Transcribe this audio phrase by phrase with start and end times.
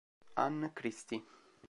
[0.43, 1.21] Ann Christy